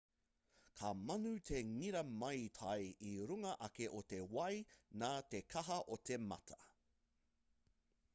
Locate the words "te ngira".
1.49-1.99